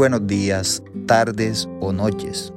buenos 0.00 0.26
días, 0.26 0.82
tardes 1.04 1.68
o 1.78 1.92
noches, 1.92 2.54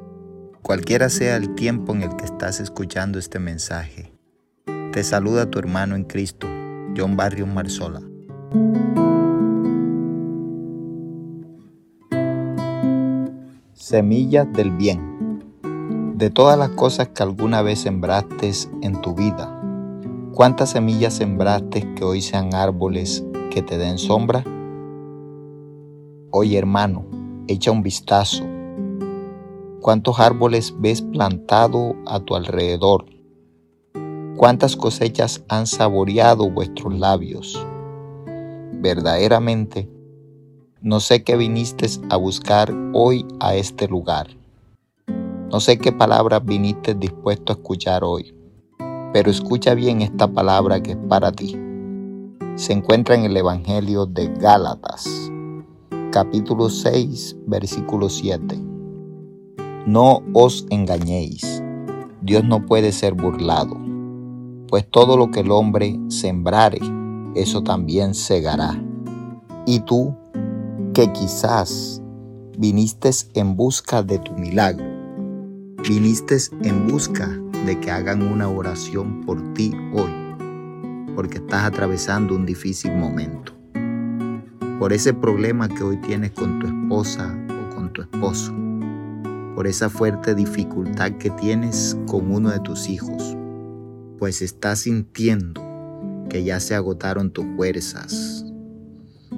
cualquiera 0.61 1.09
sea 1.09 1.35
el 1.35 1.55
tiempo 1.55 1.93
en 1.93 2.03
el 2.03 2.15
que 2.15 2.23
estás 2.23 2.61
escuchando 2.61 3.19
este 3.19 3.37
mensaje. 3.37 4.13
Te 4.93 5.03
saluda 5.03 5.51
tu 5.51 5.59
hermano 5.59 5.97
en 5.97 6.05
Cristo, 6.05 6.47
John 6.95 7.17
Barrios 7.17 7.49
Marzola. 7.49 7.99
Semillas 13.73 14.47
del 14.53 14.71
bien. 14.71 15.43
De 16.15 16.29
todas 16.29 16.57
las 16.57 16.69
cosas 16.69 17.09
que 17.09 17.23
alguna 17.23 17.61
vez 17.61 17.79
sembraste 17.79 18.53
en 18.81 19.01
tu 19.01 19.15
vida, 19.15 19.53
¿cuántas 20.33 20.69
semillas 20.69 21.15
sembraste 21.15 21.93
que 21.95 22.05
hoy 22.05 22.21
sean 22.21 22.53
árboles 22.53 23.21
que 23.51 23.61
te 23.61 23.77
den 23.77 23.97
sombra? 23.97 24.45
Oye 26.31 26.57
hermano, 26.57 27.05
echa 27.47 27.71
un 27.71 27.83
vistazo. 27.83 28.43
¿Cuántos 29.81 30.19
árboles 30.19 30.73
ves 30.79 31.01
plantado 31.01 31.95
a 32.05 32.19
tu 32.19 32.35
alrededor? 32.35 33.05
¿Cuántas 34.37 34.75
cosechas 34.75 35.43
han 35.49 35.67
saboreado 35.67 36.49
vuestros 36.49 36.97
labios? 36.97 37.65
Verdaderamente, 38.73 39.89
no 40.81 40.99
sé 40.99 41.23
qué 41.23 41.37
viniste 41.37 41.87
a 42.09 42.17
buscar 42.17 42.73
hoy 42.93 43.25
a 43.39 43.55
este 43.55 43.87
lugar. 43.87 44.27
No 45.51 45.59
sé 45.59 45.77
qué 45.77 45.91
palabras 45.91 46.43
viniste 46.43 46.95
dispuesto 46.95 47.53
a 47.53 47.55
escuchar 47.55 48.03
hoy, 48.03 48.33
pero 49.13 49.29
escucha 49.29 49.75
bien 49.75 50.01
esta 50.01 50.27
palabra 50.27 50.81
que 50.81 50.91
es 50.91 50.97
para 51.07 51.31
ti. 51.31 51.57
Se 52.55 52.73
encuentra 52.73 53.15
en 53.15 53.25
el 53.25 53.37
Evangelio 53.37 54.05
de 54.05 54.27
Gálatas 54.27 55.22
capítulo 56.13 56.69
6, 56.69 57.37
versículo 57.47 58.07
7. 58.07 58.55
No 59.87 60.21
os 60.33 60.67
engañéis, 60.69 61.63
Dios 62.21 62.43
no 62.43 62.67
puede 62.67 62.91
ser 62.91 63.15
burlado, 63.15 63.75
pues 64.67 64.87
todo 64.91 65.17
lo 65.17 65.31
que 65.31 65.39
el 65.39 65.49
hombre 65.49 65.99
sembrare, 66.09 66.77
eso 67.33 67.63
también 67.63 68.13
segará. 68.13 68.79
Y 69.65 69.79
tú, 69.79 70.15
que 70.93 71.11
quizás 71.13 72.03
viniste 72.59 73.09
en 73.33 73.55
busca 73.55 74.03
de 74.03 74.19
tu 74.19 74.33
milagro, 74.33 74.85
viniste 75.81 76.37
en 76.61 76.87
busca 76.87 77.27
de 77.65 77.79
que 77.79 77.89
hagan 77.89 78.21
una 78.21 78.47
oración 78.47 79.21
por 79.25 79.41
ti 79.55 79.73
hoy, 79.95 80.13
porque 81.15 81.39
estás 81.39 81.63
atravesando 81.63 82.35
un 82.35 82.45
difícil 82.45 82.95
momento 82.95 83.62
por 84.83 84.91
ese 84.91 85.13
problema 85.13 85.69
que 85.69 85.81
hoy 85.81 85.95
tienes 85.95 86.31
con 86.31 86.59
tu 86.59 86.67
esposa 86.67 87.33
o 87.47 87.73
con 87.73 87.93
tu 87.93 88.01
esposo, 88.01 88.53
por 89.55 89.65
esa 89.65 89.89
fuerte 89.89 90.35
dificultad 90.35 91.13
que 91.13 91.29
tienes 91.29 91.97
con 92.05 92.29
uno 92.29 92.49
de 92.49 92.59
tus 92.59 92.89
hijos, 92.89 93.37
pues 94.19 94.41
estás 94.41 94.79
sintiendo 94.79 95.63
que 96.29 96.43
ya 96.43 96.59
se 96.59 96.75
agotaron 96.75 97.31
tus 97.31 97.45
fuerzas, 97.55 98.43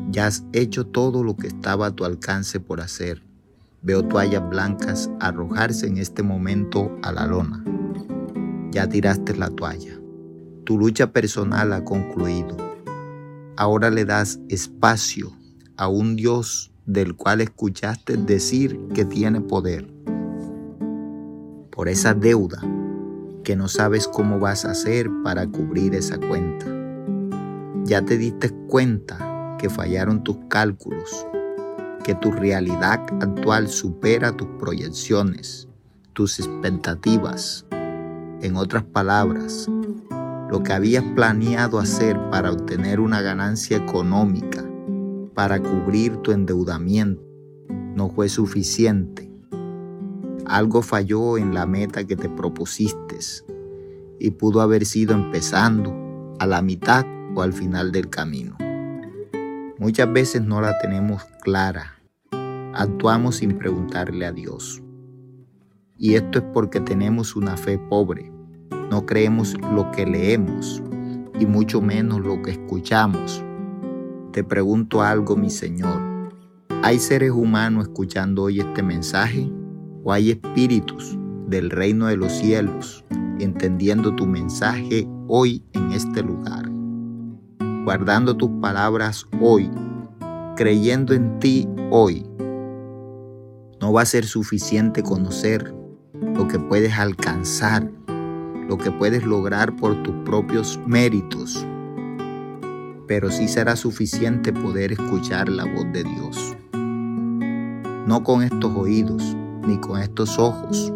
ya 0.10 0.26
has 0.26 0.44
hecho 0.52 0.88
todo 0.88 1.24
lo 1.24 1.36
que 1.36 1.46
estaba 1.46 1.86
a 1.86 1.92
tu 1.92 2.06
alcance 2.06 2.60
por 2.60 2.82
hacer. 2.82 3.22
Veo 3.84 4.02
toallas 4.02 4.50
blancas 4.50 5.12
arrojarse 5.20 5.86
en 5.86 6.00
este 6.00 6.24
momento 6.24 6.92
a 7.04 7.12
la 7.12 7.28
lona. 7.28 7.64
Ya 8.72 8.90
tiraste 8.90 9.36
la 9.36 9.52
toalla. 9.52 10.00
Tu 10.64 10.76
lucha 10.76 11.12
personal 11.12 11.72
ha 11.72 11.86
concluido 11.86 12.75
ahora 13.58 13.90
le 13.90 14.06
das 14.06 14.40
espacio 14.50 15.32
a 15.78 15.88
un 15.88 16.16
Dios 16.16 16.72
del 16.86 17.16
cual 17.16 17.42
escuchaste 17.42 18.18
decir 18.18 18.80
que 18.94 19.06
tiene 19.06 19.42
poder. 19.42 19.92
Por 21.72 21.90
esa 21.90 22.14
deuda 22.14 22.62
que 23.44 23.56
no 23.56 23.68
sabes 23.68 24.08
cómo 24.08 24.40
vas 24.40 24.66
a 24.66 24.72
hacer 24.72 25.10
para 25.24 25.48
cubrir 25.48 25.94
esa 25.96 26.18
cuenta. 26.18 26.66
Ya 27.84 28.04
te 28.04 28.18
diste 28.18 28.50
cuenta 28.68 29.56
que 29.60 29.70
fallaron 29.70 30.24
tus 30.24 30.38
cálculos, 30.50 31.28
que 32.04 32.16
tu 32.16 32.32
realidad 32.32 33.02
actual 33.22 33.68
supera 33.68 34.36
tus 34.36 34.48
proyecciones, 34.60 35.68
tus 36.14 36.40
expectativas. 36.40 37.66
En 38.42 38.56
otras 38.56 38.84
palabras, 38.84 39.70
lo 40.50 40.62
que 40.62 40.74
habías 40.74 41.04
planeado 41.16 41.80
hacer 41.80 42.20
para 42.30 42.52
obtener 42.52 43.00
una 43.00 43.22
ganancia 43.22 43.78
económica, 43.78 44.64
para 45.34 45.60
cubrir 45.62 46.18
tu 46.18 46.32
endeudamiento, 46.32 47.24
no 47.96 48.10
fue 48.10 48.30
suficiente. 48.30 49.32
Algo 50.46 50.82
falló 50.84 51.38
en 51.38 51.54
la 51.54 51.66
meta 51.66 52.06
que 52.06 52.16
te 52.16 52.30
propusiste 52.30 53.18
y 54.20 54.32
pudo 54.32 54.62
haber 54.62 54.86
sido 54.86 55.16
empezando, 55.16 56.04
a 56.38 56.46
la 56.46 56.62
mitad 56.62 57.06
o 57.34 57.42
al 57.42 57.54
final 57.54 57.92
del 57.94 58.10
camino. 58.10 58.58
Muchas 59.80 60.12
veces 60.12 60.42
no 60.42 60.62
la 60.62 60.78
tenemos 60.80 61.24
clara. 61.42 62.02
Actuamos 62.74 63.38
sin 63.38 63.58
preguntarle 63.58 64.26
a 64.26 64.34
Dios. 64.34 64.84
Y 65.98 66.16
esto 66.16 66.40
es 66.40 66.46
porque 66.54 66.82
tenemos 66.82 67.38
una 67.38 67.56
fe 67.56 67.78
pobre 67.78 68.35
no 68.90 69.06
creemos 69.06 69.56
lo 69.74 69.92
que 69.92 70.06
leemos 70.06 70.82
y 71.40 71.46
mucho 71.46 71.82
menos 71.82 72.22
lo 72.22 72.42
que 72.42 72.52
escuchamos. 72.52 73.44
Te 74.32 74.44
pregunto 74.44 75.02
algo, 75.02 75.36
mi 75.36 75.50
Señor. 75.50 76.16
¿Hay 76.84 77.00
seres 77.00 77.32
humanos 77.32 77.88
escuchando 77.88 78.44
hoy 78.44 78.60
este 78.60 78.84
mensaje? 78.84 79.52
¿O 80.04 80.14
hay 80.14 80.32
espíritus 80.32 81.18
del 81.48 81.70
reino 81.70 82.08
de 82.08 82.18
los 82.18 82.32
cielos 82.32 83.04
entendiendo 83.40 84.16
tu 84.16 84.28
mensaje 84.28 85.08
hoy 85.28 85.64
en 85.74 85.92
este 85.92 86.22
lugar? 86.22 86.70
Guardando 87.86 88.36
tus 88.36 88.50
palabras 88.62 89.26
hoy, 89.42 89.70
creyendo 90.56 91.14
en 91.14 91.40
ti 91.40 91.68
hoy. 91.90 92.26
No 93.82 93.94
va 93.94 94.02
a 94.02 94.06
ser 94.06 94.26
suficiente 94.26 95.02
conocer 95.02 95.74
lo 96.36 96.48
que 96.48 96.60
puedes 96.60 96.94
alcanzar 96.94 97.92
lo 98.68 98.78
que 98.78 98.92
puedes 98.92 99.24
lograr 99.26 99.76
por 99.76 100.02
tus 100.04 100.16
propios 100.26 100.80
méritos, 100.86 101.66
pero 103.08 103.32
sí 103.32 103.48
será 103.48 103.76
suficiente 103.76 104.52
poder 104.52 104.94
escuchar 104.94 105.50
la 105.50 105.66
voz 105.66 105.86
de 105.94 106.04
Dios. 106.04 106.56
No 108.08 108.24
con 108.24 108.44
estos 108.44 108.76
oídos 108.76 109.36
ni 109.68 109.78
con 109.80 110.02
estos 110.02 110.38
ojos, 110.40 110.94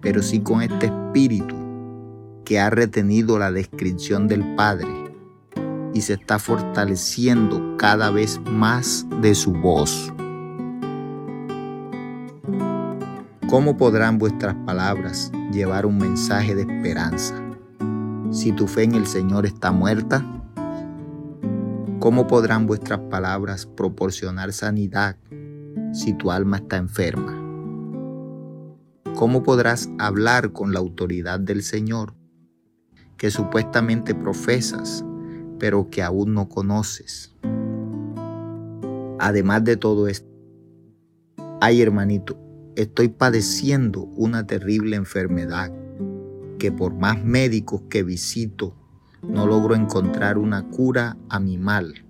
pero 0.00 0.22
sí 0.22 0.40
con 0.40 0.62
este 0.62 0.86
espíritu 0.86 1.56
que 2.44 2.58
ha 2.58 2.70
retenido 2.70 3.38
la 3.38 3.52
descripción 3.52 4.26
del 4.26 4.54
Padre 4.56 4.88
y 5.94 6.00
se 6.00 6.14
está 6.14 6.38
fortaleciendo 6.38 7.76
cada 7.76 8.10
vez 8.10 8.40
más 8.44 9.06
de 9.20 9.34
su 9.34 9.52
voz. 9.52 10.12
¿Cómo 13.50 13.76
podrán 13.76 14.18
vuestras 14.18 14.54
palabras 14.64 15.32
llevar 15.52 15.84
un 15.84 15.98
mensaje 15.98 16.54
de 16.54 16.62
esperanza 16.62 17.34
si 18.30 18.52
tu 18.52 18.68
fe 18.68 18.84
en 18.84 18.94
el 18.94 19.08
Señor 19.08 19.44
está 19.44 19.72
muerta? 19.72 20.24
¿Cómo 21.98 22.28
podrán 22.28 22.68
vuestras 22.68 23.00
palabras 23.10 23.66
proporcionar 23.66 24.52
sanidad 24.52 25.16
si 25.92 26.12
tu 26.12 26.30
alma 26.30 26.58
está 26.58 26.76
enferma? 26.76 27.36
¿Cómo 29.16 29.42
podrás 29.42 29.90
hablar 29.98 30.52
con 30.52 30.72
la 30.72 30.78
autoridad 30.78 31.40
del 31.40 31.64
Señor 31.64 32.14
que 33.16 33.32
supuestamente 33.32 34.14
profesas, 34.14 35.04
pero 35.58 35.90
que 35.90 36.04
aún 36.04 36.34
no 36.34 36.48
conoces? 36.48 37.34
Además 39.18 39.64
de 39.64 39.76
todo 39.76 40.06
esto, 40.06 40.30
ay 41.60 41.82
hermanito, 41.82 42.38
estoy 42.76 43.08
padeciendo 43.08 44.02
una 44.16 44.46
terrible 44.46 44.96
enfermedad 44.96 45.72
que 46.58 46.70
por 46.70 46.94
más 46.94 47.24
médicos 47.24 47.82
que 47.88 48.02
visito, 48.02 48.76
no 49.22 49.46
logro 49.46 49.74
encontrar 49.74 50.38
una 50.38 50.68
cura 50.68 51.16
a 51.28 51.40
mi 51.40 51.58
mal. 51.58 52.04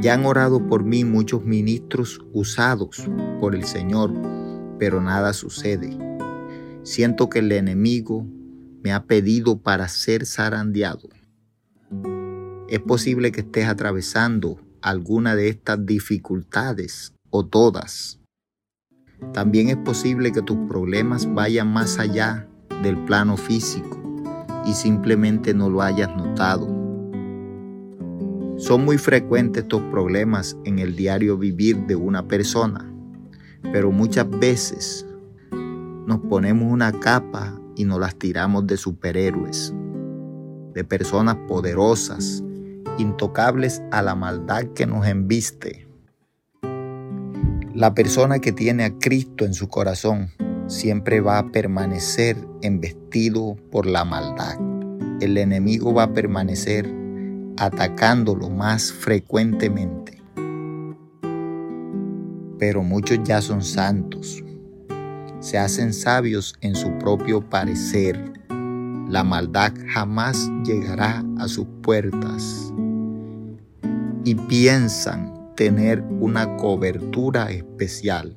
Ya 0.00 0.14
han 0.14 0.24
orado 0.24 0.66
por 0.66 0.84
mí 0.84 1.04
muchos 1.04 1.44
ministros 1.44 2.24
usados 2.32 3.08
por 3.40 3.54
el 3.54 3.64
Señor, 3.64 4.12
pero 4.78 5.00
nada 5.00 5.32
sucede. 5.32 5.98
Siento 6.82 7.28
que 7.28 7.40
el 7.40 7.50
enemigo 7.52 8.26
me 8.82 8.92
ha 8.92 9.04
pedido 9.04 9.58
para 9.58 9.88
ser 9.88 10.26
zarandeado. 10.26 11.08
Es 12.68 12.80
posible 12.80 13.32
que 13.32 13.40
estés 13.40 13.66
atravesando 13.66 14.60
alguna 14.82 15.34
de 15.34 15.48
estas 15.48 15.84
dificultades 15.84 17.12
o 17.30 17.44
todas. 17.46 18.20
También 19.32 19.68
es 19.68 19.76
posible 19.76 20.32
que 20.32 20.42
tus 20.42 20.56
problemas 20.68 21.32
vayan 21.32 21.72
más 21.72 21.98
allá 21.98 22.46
del 22.82 22.96
plano 23.04 23.36
físico 23.36 23.98
y 24.64 24.72
simplemente 24.72 25.54
no 25.54 25.70
lo 25.70 25.82
hayas 25.82 26.14
notado. 26.16 26.66
Son 28.56 28.84
muy 28.84 28.98
frecuentes 28.98 29.64
estos 29.64 29.82
problemas 29.90 30.56
en 30.64 30.78
el 30.78 30.96
diario 30.96 31.36
vivir 31.36 31.86
de 31.86 31.94
una 31.94 32.26
persona, 32.26 32.90
pero 33.72 33.92
muchas 33.92 34.28
veces 34.30 35.06
nos 36.06 36.20
ponemos 36.20 36.72
una 36.72 36.92
capa 36.92 37.60
y 37.76 37.84
nos 37.84 38.00
las 38.00 38.16
tiramos 38.16 38.66
de 38.66 38.76
superhéroes, 38.76 39.74
de 40.72 40.84
personas 40.84 41.36
poderosas, 41.46 42.42
intocables 42.98 43.82
a 43.90 44.02
la 44.02 44.14
maldad 44.14 44.64
que 44.74 44.86
nos 44.86 45.06
embiste. 45.06 45.85
La 47.76 47.92
persona 47.92 48.38
que 48.38 48.52
tiene 48.52 48.84
a 48.84 48.98
Cristo 48.98 49.44
en 49.44 49.52
su 49.52 49.68
corazón 49.68 50.30
siempre 50.66 51.20
va 51.20 51.36
a 51.36 51.52
permanecer 51.52 52.34
embestido 52.62 53.54
por 53.70 53.84
la 53.84 54.02
maldad. 54.02 54.58
El 55.20 55.36
enemigo 55.36 55.92
va 55.92 56.04
a 56.04 56.12
permanecer 56.14 56.90
atacándolo 57.58 58.48
más 58.48 58.90
frecuentemente. 58.90 60.22
Pero 62.58 62.82
muchos 62.82 63.18
ya 63.24 63.42
son 63.42 63.60
santos. 63.62 64.42
Se 65.40 65.58
hacen 65.58 65.92
sabios 65.92 66.54
en 66.62 66.74
su 66.76 66.96
propio 66.96 67.42
parecer. 67.42 68.32
La 69.10 69.22
maldad 69.22 69.74
jamás 69.92 70.50
llegará 70.64 71.22
a 71.38 71.46
sus 71.46 71.66
puertas. 71.82 72.72
Y 74.24 74.34
piensan 74.34 75.35
tener 75.56 76.02
una 76.20 76.56
cobertura 76.56 77.50
especial. 77.50 78.36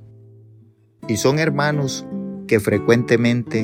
Y 1.08 1.18
son 1.18 1.38
hermanos 1.38 2.06
que 2.48 2.60
frecuentemente 2.60 3.64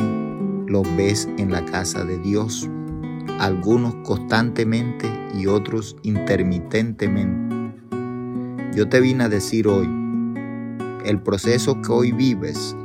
los 0.68 0.84
ves 0.96 1.28
en 1.38 1.52
la 1.52 1.66
casa 1.66 2.04
de 2.04 2.19
Dios 2.19 2.69
algunos 3.40 3.96
constantemente 4.04 5.07
y 5.34 5.48
otros 5.48 5.96
intermitentemente. 6.04 7.56
Yo 8.75 8.88
te 8.90 9.00
vine 9.00 9.25
a 9.25 9.30
decir 9.30 9.68
hoy, 9.68 9.88
el 11.06 11.22
proceso 11.22 11.81
que 11.81 11.92
hoy 11.92 12.12
vives 12.12 12.75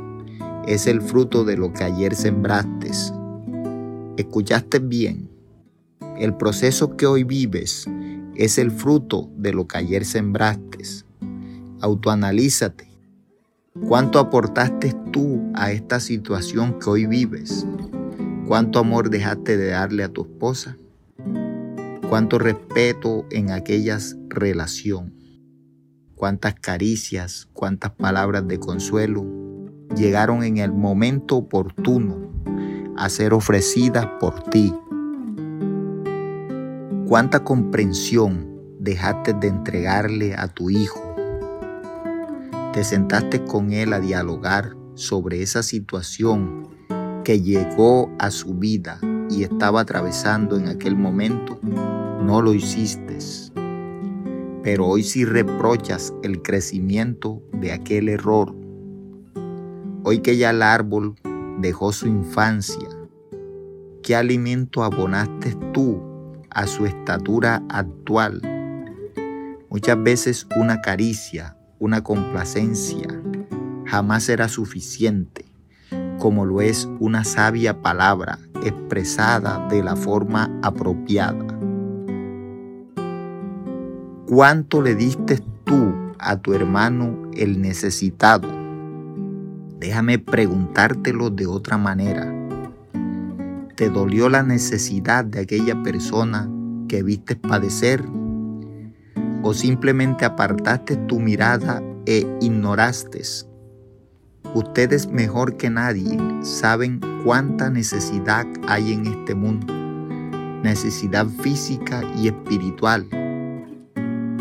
es 0.67 0.87
el 0.87 1.01
fruto 1.03 1.45
de 1.45 1.57
lo 1.57 1.73
que 1.73 1.85
ayer 1.85 2.15
sembraste. 2.15 2.91
¿Escuchaste 4.17 4.79
bien? 4.79 5.31
El 6.19 6.37
proceso 6.37 6.97
que 6.97 7.07
hoy 7.07 7.25
vives 7.25 7.87
es 8.41 8.57
el 8.57 8.71
fruto 8.71 9.31
de 9.37 9.53
lo 9.53 9.69
que 9.69 9.77
ayer 9.77 10.07
sembraste. 10.07 10.79
Autoanalízate. 11.83 12.89
¿Cuánto 13.87 14.19
aportaste 14.19 14.95
tú 15.13 15.53
a 15.55 15.73
esta 15.73 16.01
situación 16.01 16.79
que 16.79 16.89
hoy 16.89 17.05
vives? 17.05 17.67
¿Cuánto 18.49 18.79
amor 18.79 19.11
dejaste 19.11 19.59
de 19.59 19.69
darle 19.69 20.05
a 20.05 20.09
tu 20.09 20.23
esposa? 20.23 20.79
¿Cuánto 22.09 22.39
respeto 22.39 23.27
en 23.31 23.51
aquellas 23.51 24.17
relación? 24.31 25.13
¿Cuántas 26.15 26.55
caricias, 26.55 27.47
cuántas 27.53 27.91
palabras 27.91 28.49
de 28.49 28.59
consuelo 28.59 29.27
llegaron 29.95 30.45
en 30.45 30.57
el 30.57 30.73
momento 30.73 31.37
oportuno 31.37 32.33
a 32.97 33.11
ser 33.11 33.35
ofrecidas 33.35 34.07
por 34.19 34.45
ti? 34.45 34.73
¿Cuánta 37.11 37.43
comprensión 37.43 38.47
dejaste 38.79 39.33
de 39.33 39.49
entregarle 39.49 40.37
a 40.37 40.47
tu 40.47 40.71
hijo? 40.71 41.17
¿Te 42.73 42.85
sentaste 42.85 43.45
con 43.45 43.73
él 43.73 43.93
a 43.95 43.99
dialogar 43.99 44.77
sobre 44.95 45.43
esa 45.43 45.65
situación 45.65 46.69
que 47.25 47.43
llegó 47.43 48.13
a 48.21 48.31
su 48.31 48.55
vida 48.55 49.01
y 49.29 49.43
estaba 49.43 49.81
atravesando 49.81 50.57
en 50.57 50.69
aquel 50.69 50.95
momento, 50.95 51.59
no 51.65 52.43
lo 52.43 52.55
hiciste. 52.55 53.19
Pero 54.63 54.87
hoy 54.87 55.03
sí 55.03 55.25
reprochas 55.25 56.15
el 56.23 56.43
crecimiento 56.43 57.43
de 57.53 57.73
aquel 57.73 58.09
error. 58.09 58.55
Hoy 60.05 60.21
que 60.21 60.37
ya 60.37 60.51
el 60.51 60.63
árbol 60.63 61.17
dejó 61.59 61.91
su 61.91 62.07
infancia, 62.07 62.89
¿qué 64.01 64.15
alimento 64.15 64.85
abonaste 64.85 65.57
tú 65.73 66.10
a 66.51 66.67
su 66.67 66.87
estatura 66.87 67.63
actual? 67.69 68.41
Muchas 69.69 70.03
veces 70.03 70.47
una 70.57 70.81
caricia, 70.81 71.57
una 71.79 72.03
complacencia, 72.03 73.09
jamás 73.87 74.25
será 74.25 74.49
suficiente 74.49 75.51
como 76.21 76.45
lo 76.45 76.61
es 76.61 76.89
una 77.01 77.25
sabia 77.25 77.83
palabra 77.83 78.39
expresada 78.63 79.67
de 79.69 79.83
la 79.83 79.97
forma 79.97 80.51
apropiada. 80.63 81.59
¿Cuánto 84.29 84.83
le 84.83 84.95
diste 84.95 85.41
tú 85.65 85.93
a 86.19 86.37
tu 86.37 86.55
hermano 86.55 87.31
el 87.35 87.61
necesitado? 87.61 88.49
Déjame 89.79 90.19
preguntártelo 90.19 91.31
de 91.31 91.47
otra 91.47 91.79
manera. 91.79 92.40
¿Te 93.81 93.89
dolió 93.89 94.29
la 94.29 94.43
necesidad 94.43 95.25
de 95.25 95.41
aquella 95.41 95.83
persona 95.83 96.51
que 96.87 97.03
viste 97.03 97.35
padecer? 97.35 98.05
¿O 99.43 99.55
simplemente 99.55 100.27
apartaste 100.27 100.97
tu 100.97 101.19
mirada 101.19 101.83
e 102.05 102.27
ignoraste 102.43 103.23
Ustedes 104.55 105.09
mejor 105.11 105.57
que 105.57 105.71
nadie 105.71 106.19
saben 106.43 107.01
cuánta 107.25 107.71
necesidad 107.71 108.47
hay 108.69 108.93
en 108.93 109.07
este 109.07 109.35
mundo, 109.35 109.73
necesidad 110.63 111.27
física 111.43 112.03
y 112.19 112.29
espiritual. 112.29 113.09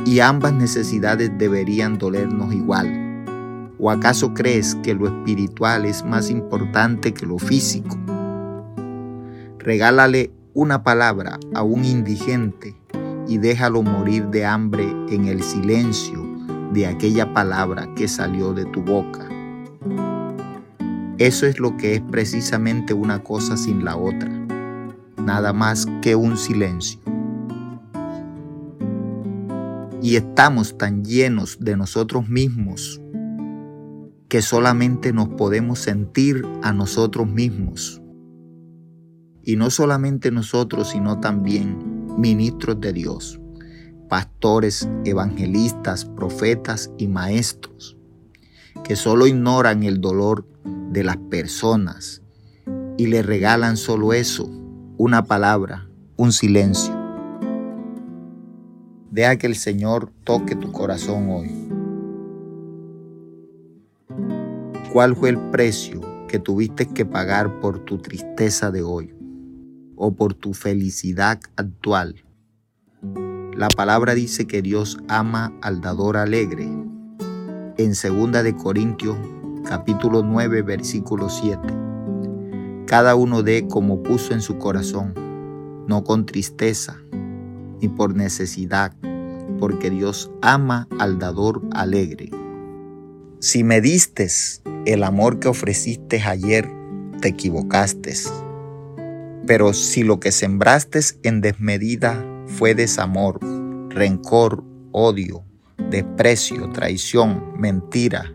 Y 0.03 0.19
ambas 0.19 0.51
necesidades 0.51 1.31
deberían 1.37 1.97
dolernos 1.97 2.53
igual. 2.53 3.23
¿O 3.79 3.89
acaso 3.89 4.33
crees 4.33 4.75
que 4.83 4.93
lo 4.93 5.07
espiritual 5.07 5.85
es 5.85 6.03
más 6.03 6.29
importante 6.29 7.13
que 7.13 7.25
lo 7.25 7.37
físico? 7.37 7.97
Regálale 9.59 10.31
una 10.53 10.83
palabra 10.83 11.37
a 11.53 11.63
un 11.63 11.83
indigente 11.83 12.75
y 13.27 13.39
déjalo 13.39 13.83
morir 13.83 14.27
de 14.27 14.45
hambre 14.45 14.89
en 15.09 15.27
el 15.27 15.43
silencio 15.43 16.25
de 16.71 16.87
aquella 16.87 17.33
palabra 17.33 17.93
que 17.93 18.07
salió 18.07 18.53
de 18.53 18.63
tu 18.65 18.81
boca. 18.81 19.27
Eso 21.17 21.45
es 21.45 21.59
lo 21.59 21.75
que 21.75 21.95
es 21.95 22.01
precisamente 22.01 22.93
una 22.93 23.21
cosa 23.21 23.57
sin 23.57 23.83
la 23.83 23.97
otra, 23.97 24.31
nada 25.17 25.51
más 25.51 25.85
que 26.01 26.15
un 26.15 26.37
silencio. 26.37 27.01
Y 30.01 30.15
estamos 30.15 30.77
tan 30.77 31.03
llenos 31.03 31.57
de 31.59 31.75
nosotros 31.75 32.29
mismos 32.29 33.01
que 34.29 34.41
solamente 34.41 35.11
nos 35.11 35.27
podemos 35.27 35.79
sentir 35.79 36.47
a 36.61 36.71
nosotros 36.71 37.27
mismos. 37.27 37.98
Y 39.49 39.55
no 39.55 39.71
solamente 39.71 40.29
nosotros, 40.29 40.89
sino 40.89 41.19
también 41.19 42.05
ministros 42.19 42.79
de 42.79 42.93
Dios, 42.93 43.39
pastores, 44.07 44.87
evangelistas, 45.05 46.05
profetas 46.05 46.91
y 46.99 47.07
maestros, 47.07 47.97
que 48.83 48.95
solo 48.95 49.25
ignoran 49.25 49.81
el 49.81 50.01
dolor 50.01 50.45
de 50.91 51.03
las 51.03 51.17
personas 51.17 52.21
y 52.95 53.07
le 53.07 53.23
regalan 53.23 53.75
solo 53.75 54.13
eso, 54.13 54.47
una 54.99 55.25
palabra, 55.25 55.89
un 56.15 56.31
silencio. 56.31 56.93
Deja 59.09 59.37
que 59.37 59.47
el 59.47 59.55
Señor 59.55 60.11
toque 60.25 60.55
tu 60.55 60.71
corazón 60.71 61.27
hoy. 61.31 61.49
¿Cuál 64.93 65.15
fue 65.15 65.29
el 65.29 65.39
precio 65.49 66.01
que 66.27 66.37
tuviste 66.37 66.85
que 66.85 67.03
pagar 67.03 67.59
por 67.61 67.79
tu 67.79 67.97
tristeza 67.97 68.69
de 68.69 68.83
hoy 68.83 69.15
o 69.99 70.15
por 70.15 70.33
tu 70.33 70.53
felicidad 70.55 71.39
actual? 71.57 72.23
La 73.55 73.67
palabra 73.67 74.15
dice 74.15 74.47
que 74.47 74.61
Dios 74.63 74.97
ama 75.09 75.53
al 75.61 75.81
dador 75.81 76.17
alegre. 76.17 76.63
En 77.77 77.91
2 77.91 78.43
de 78.43 78.55
Corintios 78.55 79.17
capítulo 79.65 80.23
9, 80.23 80.61
versículo 80.63 81.29
7. 81.29 81.59
Cada 82.87 83.15
uno 83.15 83.43
dé 83.43 83.67
como 83.67 84.01
puso 84.01 84.33
en 84.33 84.41
su 84.41 84.57
corazón, 84.57 85.13
no 85.87 86.03
con 86.03 86.25
tristeza, 86.25 86.97
ni 87.81 87.87
por 87.87 88.15
necesidad, 88.15 88.93
porque 89.59 89.89
Dios 89.89 90.31
ama 90.41 90.87
al 90.97 91.19
dador 91.19 91.61
alegre. 91.73 92.31
Si 93.39 93.63
me 93.63 93.81
diste 93.81 94.27
el 94.85 95.03
amor 95.03 95.39
que 95.39 95.49
ofreciste 95.49 96.21
ayer, 96.21 96.69
te 97.21 97.27
equivocaste. 97.27 98.13
Pero 99.49 99.73
si 99.73 100.03
lo 100.03 100.19
que 100.19 100.31
sembraste 100.31 100.99
en 101.23 101.41
desmedida 101.41 102.23
fue 102.45 102.75
desamor, 102.75 103.39
rencor, 103.89 104.63
odio, 104.91 105.43
desprecio, 105.89 106.69
traición, 106.69 107.53
mentira, 107.57 108.31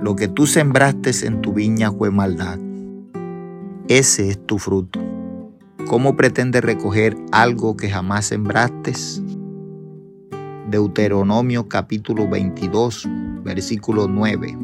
lo 0.00 0.16
que 0.16 0.28
tú 0.28 0.46
sembraste 0.46 1.10
en 1.26 1.42
tu 1.42 1.52
viña 1.52 1.92
fue 1.92 2.10
maldad. 2.10 2.58
Ese 3.88 4.30
es 4.30 4.46
tu 4.46 4.58
fruto. 4.58 4.98
¿Cómo 5.86 6.16
pretendes 6.16 6.64
recoger 6.64 7.14
algo 7.30 7.76
que 7.76 7.90
jamás 7.90 8.24
sembraste? 8.24 8.94
Deuteronomio 10.70 11.68
capítulo 11.68 12.26
22, 12.26 13.06
versículo 13.44 14.08
9. 14.08 14.56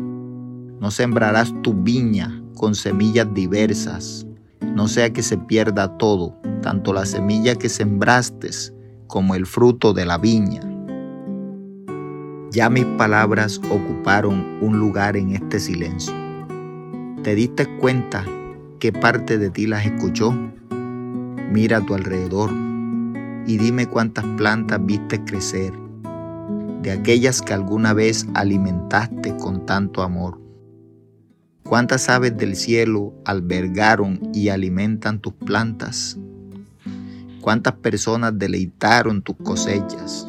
No 0.81 0.91
sembrarás 0.91 1.53
tu 1.61 1.75
viña 1.75 2.43
con 2.55 2.75
semillas 2.75 3.29
diversas, 3.35 4.25
no 4.61 4.89
sea 4.89 5.13
que 5.13 5.23
se 5.23 5.37
pierda 5.37 5.97
todo, 5.99 6.35
tanto 6.63 6.93
la 6.93 7.07
semilla 7.07 7.55
que 7.55 7.69
sembraste 7.69 8.51
como 9.07 9.35
el 9.35 9.47
fruto 9.47 9.93
de 9.93 10.05
la 10.05 10.19
viña. 10.19 10.61
Ya 12.51 12.71
mis 12.71 12.85
palabras 12.97 13.61
ocuparon 13.71 14.59
un 14.61 14.79
lugar 14.79 15.17
en 15.17 15.31
este 15.31 15.61
silencio. 15.61 16.15
¿Te 17.23 17.35
diste 17.35 17.67
cuenta 17.79 18.25
qué 18.79 18.93
parte 18.93 19.39
de 19.39 19.51
ti 19.51 19.67
las 19.67 19.85
escuchó? 19.85 20.33
Mira 21.51 21.79
a 21.79 21.87
tu 21.87 21.95
alrededor 21.95 22.51
y 23.47 23.59
dime 23.59 23.87
cuántas 23.87 24.25
plantas 24.37 24.85
viste 24.85 25.23
crecer 25.25 25.73
de 26.83 26.93
aquellas 26.93 27.43
que 27.43 27.55
alguna 27.55 27.93
vez 27.93 28.27
alimentaste 28.35 29.37
con 29.37 29.67
tanto 29.67 30.03
amor. 30.03 30.48
¿Cuántas 31.69 32.09
aves 32.09 32.35
del 32.35 32.57
cielo 32.57 33.13
albergaron 33.27 34.31
y 34.33 34.49
alimentan 34.49 35.21
tus 35.21 35.35
plantas? 35.35 36.17
¿Cuántas 37.43 37.75
personas 37.75 38.39
deleitaron 38.39 39.21
tus 39.21 39.37
cosechas? 39.37 40.27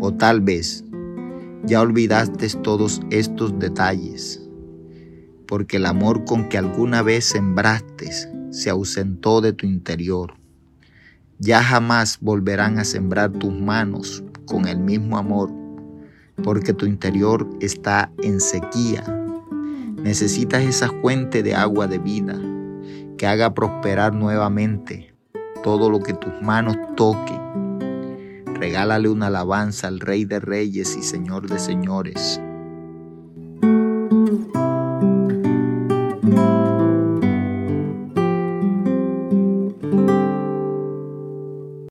O 0.00 0.14
tal 0.14 0.40
vez 0.40 0.82
ya 1.64 1.82
olvidaste 1.82 2.48
todos 2.62 3.02
estos 3.10 3.58
detalles, 3.58 4.40
porque 5.46 5.76
el 5.76 5.84
amor 5.84 6.24
con 6.24 6.48
que 6.48 6.56
alguna 6.56 7.02
vez 7.02 7.26
sembraste 7.26 8.10
se 8.50 8.70
ausentó 8.70 9.42
de 9.42 9.52
tu 9.52 9.66
interior. 9.66 10.32
Ya 11.38 11.62
jamás 11.62 12.18
volverán 12.22 12.78
a 12.78 12.84
sembrar 12.84 13.32
tus 13.32 13.52
manos 13.52 14.24
con 14.46 14.66
el 14.66 14.78
mismo 14.78 15.18
amor 15.18 15.52
porque 16.42 16.72
tu 16.72 16.86
interior 16.86 17.48
está 17.60 18.10
en 18.22 18.40
sequía. 18.40 19.23
Necesitas 20.04 20.62
esa 20.62 20.90
fuente 21.00 21.42
de 21.42 21.54
agua 21.54 21.86
de 21.86 21.96
vida 21.96 22.38
que 23.16 23.26
haga 23.26 23.54
prosperar 23.54 24.12
nuevamente 24.12 25.14
todo 25.62 25.88
lo 25.88 26.00
que 26.00 26.12
tus 26.12 26.42
manos 26.42 26.76
toquen. 26.94 27.40
Regálale 28.54 29.08
una 29.08 29.28
alabanza 29.28 29.88
al 29.88 30.00
Rey 30.00 30.26
de 30.26 30.40
Reyes 30.40 30.94
y 30.94 31.02
Señor 31.02 31.48
de 31.48 31.58
Señores. 31.58 32.38